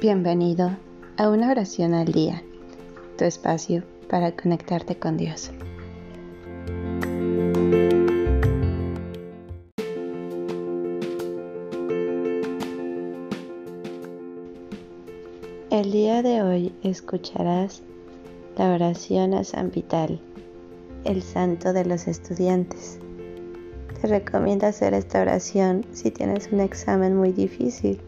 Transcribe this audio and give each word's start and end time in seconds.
Bienvenido 0.00 0.76
a 1.16 1.28
una 1.28 1.50
oración 1.50 1.92
al 1.92 2.12
día, 2.12 2.40
tu 3.16 3.24
espacio 3.24 3.82
para 4.08 4.30
conectarte 4.30 4.96
con 4.96 5.16
Dios. 5.16 5.50
El 15.68 15.90
día 15.90 16.22
de 16.22 16.42
hoy 16.42 16.72
escucharás 16.84 17.82
la 18.56 18.74
oración 18.74 19.34
a 19.34 19.42
San 19.42 19.72
Vital, 19.72 20.20
el 21.02 21.22
santo 21.22 21.72
de 21.72 21.84
los 21.84 22.06
estudiantes. 22.06 23.00
Te 24.00 24.06
recomiendo 24.06 24.64
hacer 24.68 24.94
esta 24.94 25.20
oración 25.20 25.84
si 25.90 26.12
tienes 26.12 26.52
un 26.52 26.60
examen 26.60 27.16
muy 27.16 27.32
difícil 27.32 27.98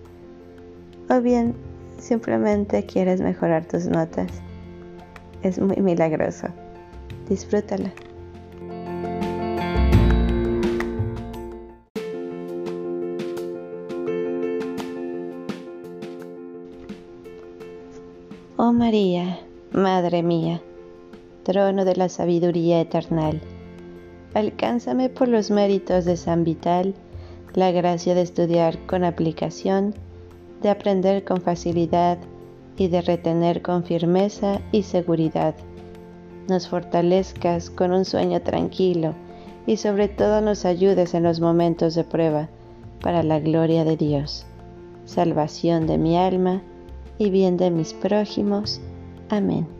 o 1.09 1.21
bien 1.21 1.57
simplemente 2.01 2.85
quieres 2.85 3.21
mejorar 3.21 3.65
tus 3.67 3.87
notas. 3.87 4.43
Es 5.43 5.59
muy 5.59 5.77
milagroso. 5.77 6.49
Disfrútala. 7.29 7.93
Oh 18.57 18.73
María, 18.73 19.39
Madre 19.73 20.23
mía, 20.23 20.61
trono 21.45 21.85
de 21.85 21.97
la 21.97 22.09
sabiduría 22.09 22.81
eternal, 22.81 23.41
alcánzame 24.35 25.09
por 25.09 25.29
los 25.29 25.51
méritos 25.51 26.05
de 26.05 26.17
San 26.17 26.45
Vital 26.45 26.95
la 27.55 27.71
gracia 27.71 28.15
de 28.15 28.23
estudiar 28.23 28.79
con 28.87 29.05
aplicación 29.05 29.95
de 30.63 30.71
aprender 30.71 31.25
con 31.25 31.41
facilidad 31.41 32.19
y 32.77 32.89
de 32.89 33.03
retener 33.03 33.63
con 33.63 33.85
firmeza 33.85 34.61
y 34.73 34.83
seguridad. 34.83 35.55
Nos 36.49 36.69
fortalezcas 36.69 37.71
con 37.71 37.93
un 37.93 38.05
sueño 38.05 38.41
tranquilo 38.43 39.15
y 39.67 39.77
sobre 39.77 40.09
todo 40.09 40.41
nos 40.41 40.65
ayudes 40.65 41.15
en 41.15 41.23
los 41.23 41.41
momentos 41.41 41.95
de 41.95 42.05
prueba 42.05 42.49
para 43.01 43.23
la 43.23 43.39
gloria 43.39 43.85
de 43.85 43.97
Dios, 43.97 44.47
salvación 45.05 45.87
de 45.87 45.99
mi 45.99 46.17
alma 46.17 46.63
y 47.19 47.31
bien 47.31 47.57
de 47.57 47.71
mis 47.71 47.93
prójimos. 47.93 48.81
Amén. 49.29 49.80